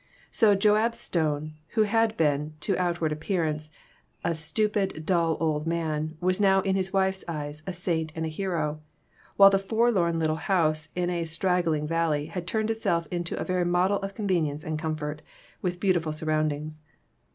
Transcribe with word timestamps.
So 0.31 0.55
Joab 0.55 0.95
Stone, 0.95 1.53
who 1.77 1.83
had 1.83 2.17
been, 2.17 2.55
to 2.61 2.75
outward 2.75 3.11
appearance, 3.11 3.69
a 4.23 4.33
stupid, 4.33 5.05
dull 5.05 5.37
old 5.39 5.67
man, 5.67 6.17
was 6.19 6.41
now, 6.41 6.61
in 6.61 6.75
his 6.75 6.91
wife's 6.91 7.23
eyes, 7.27 7.61
a 7.67 7.71
saint 7.71 8.11
and 8.15 8.25
a 8.25 8.27
hero; 8.27 8.81
while 9.37 9.51
the 9.51 9.59
forlorn 9.59 10.17
little 10.17 10.37
house 10.37 10.89
in 10.95 11.11
a 11.11 11.25
straggling 11.25 11.85
village 11.85 12.29
had 12.31 12.47
turned 12.47 12.71
itself 12.71 13.05
into 13.11 13.37
a 13.39 13.43
very 13.45 13.63
model 13.63 13.97
of 13.99 14.15
convenience 14.15 14.63
and 14.63 14.79
comfort, 14.79 15.21
with 15.61 15.79
beautiful 15.79 16.13
surroundings. 16.13 16.81